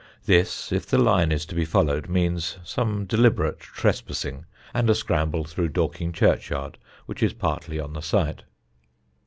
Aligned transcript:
This, 0.25 0.71
if 0.71 0.87
the 0.87 0.97
line 0.97 1.31
is 1.31 1.45
to 1.45 1.53
be 1.53 1.63
followed, 1.63 2.09
means 2.09 2.57
some 2.63 3.05
deliberate 3.05 3.59
trespassing 3.59 4.47
and 4.73 4.89
a 4.89 4.95
scramble 4.95 5.43
through 5.43 5.67
Dorking 5.67 6.11
churchyard, 6.11 6.79
which 7.05 7.21
is 7.21 7.33
partly 7.33 7.79
on 7.79 7.93
the 7.93 8.01
site. 8.01 8.41